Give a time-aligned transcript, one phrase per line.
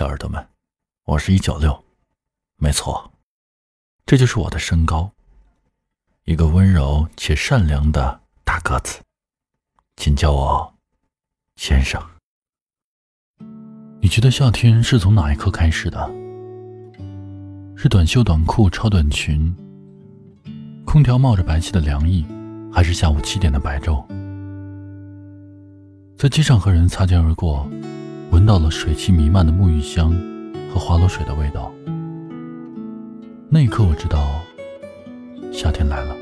[0.00, 0.48] 小耳朵们，
[1.04, 1.84] 我是一九六，
[2.56, 3.12] 没错，
[4.06, 5.12] 这就是我的身高，
[6.24, 9.02] 一个温柔且善良的大个子，
[9.96, 10.72] 请叫我
[11.56, 12.02] 先生。
[14.00, 16.10] 你觉得夏天是从哪一刻开始的？
[17.76, 19.54] 是短袖短裤、超短裙，
[20.86, 22.24] 空调冒着白气的凉意，
[22.72, 24.02] 还是下午七点的白昼？
[26.16, 27.70] 在机场和人擦肩而过。
[28.30, 30.12] 闻到了水汽弥漫的沐浴香
[30.72, 31.72] 和花露水的味道，
[33.48, 34.40] 那一刻我知道
[35.52, 36.14] 夏天来了。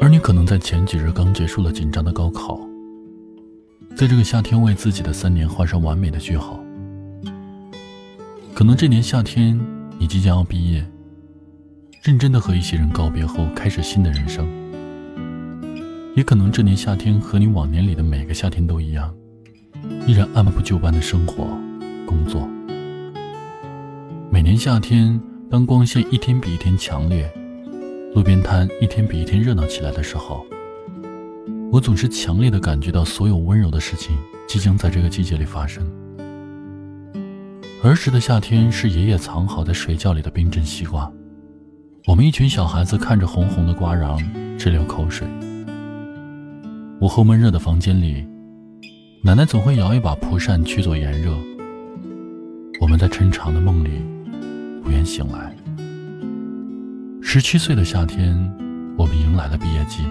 [0.00, 2.60] 而你可能在前几日刚结束了紧张的高考，
[3.96, 6.60] 在这个夏天为自己的三年画上完美的句号。
[8.54, 9.60] 可能这年夏天
[9.98, 10.86] 你即将要毕业，
[12.02, 14.46] 认真的和一些人告别后开始新的人生。
[16.14, 19.12] 也可能这年夏天和你往年里的每个夏天都一样。
[20.06, 21.46] 依然按部就班的生活、
[22.06, 22.48] 工作。
[24.30, 27.30] 每年夏天，当光线一天比一天强烈，
[28.14, 30.44] 路边摊一天比一天热闹起来的时候，
[31.72, 35.84] 我总是强烈的感觉到，所有温柔的事情即将在这个季节里发生。
[37.82, 41.10] 儿时的夏天是爷爷藏好在水窖里的冰镇西瓜，
[42.06, 44.18] 我们一群小孩子看着红红的瓜瓤
[44.58, 45.26] 直流口水。
[47.00, 48.26] 午后闷热的房间里。
[49.26, 51.36] 奶奶总会摇一把蒲扇驱走炎热。
[52.80, 54.00] 我们在抻长的梦里
[54.84, 55.52] 不愿醒来。
[57.20, 58.36] 十七岁的夏天，
[58.96, 60.04] 我们迎来了毕业季。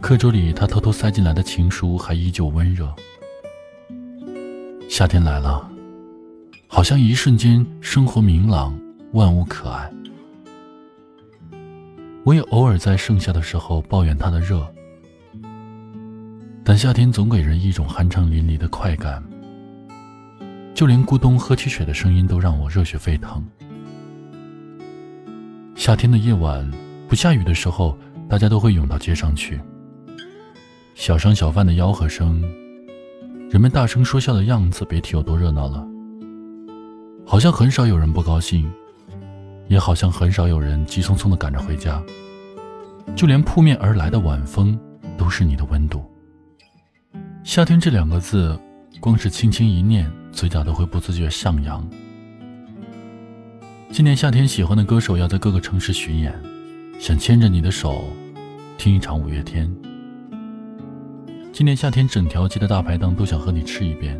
[0.00, 2.90] 课桌里他偷偷塞进来的情书还依旧温热。
[4.88, 5.70] 夏天来了，
[6.66, 8.74] 好像一瞬间生活明朗，
[9.12, 9.92] 万物可爱。
[12.22, 14.66] 我也偶尔在盛夏的时候抱怨它的热。
[16.66, 19.22] 但夏天总给人一种酣畅淋漓的快感，
[20.74, 23.44] 就连咕咚喝汽水的声音都让我热血沸腾。
[25.74, 26.68] 夏天的夜晚，
[27.06, 27.98] 不下雨的时候，
[28.30, 29.60] 大家都会涌到街上去。
[30.94, 32.40] 小商小贩的吆喝声，
[33.50, 35.86] 人们大声说笑的样子，别提有多热闹了。
[37.26, 38.66] 好像很少有人不高兴，
[39.68, 42.02] 也好像很少有人急匆匆的赶着回家。
[43.14, 44.78] 就连扑面而来的晚风，
[45.18, 46.02] 都是你的温度。
[47.44, 48.58] 夏天这两个字，
[49.00, 51.86] 光是轻轻一念，嘴角都会不自觉上扬。
[53.90, 56.34] 今年夏天，喜欢的歌手要在各个城市巡演，
[56.98, 58.04] 想牵着你的手，
[58.78, 59.70] 听一场五月天。
[61.52, 64.18] 今年夏天，整条街的大排档都想和你吃一遍，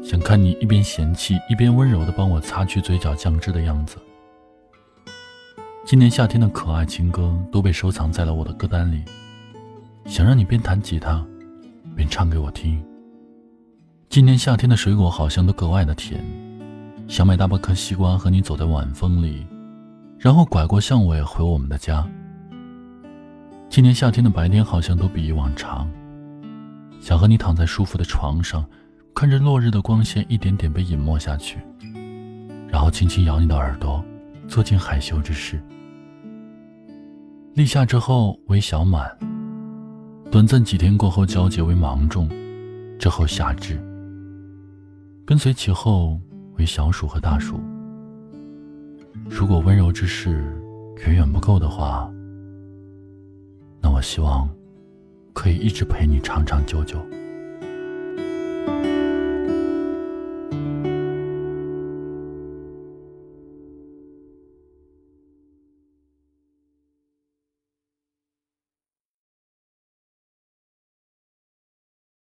[0.00, 3.96] 想看你一边嫌弃，一边温柔的帮我擦去嘴角酱汁的样子。
[5.84, 9.02] 今年夏天的可爱情歌都被收藏在了我的歌单里，
[10.06, 11.26] 想让你边弹吉他。
[11.96, 12.80] 便唱给我听。
[14.10, 16.22] 今年夏天的水果好像都格外的甜，
[17.08, 19.46] 想买大半颗西瓜和你走在晚风里，
[20.18, 22.06] 然后拐过巷尾回我们的家。
[23.68, 25.90] 今年夏天的白天好像都比以往长，
[27.00, 28.64] 想和你躺在舒服的床上，
[29.14, 31.58] 看着落日的光线一点点被隐没下去，
[32.68, 34.04] 然后轻轻咬你的耳朵，
[34.46, 35.60] 做尽害羞之事。
[37.54, 39.10] 立夏之后为小满。
[40.36, 42.28] 短暂几天过后，交接为芒种，
[42.98, 43.80] 之后夏至。
[45.24, 46.20] 跟随其后
[46.58, 47.58] 为小暑和大暑。
[49.30, 50.54] 如果温柔之事
[51.06, 52.12] 远远不够的话，
[53.80, 54.46] 那我希望
[55.32, 56.98] 可以一直陪你长长久久。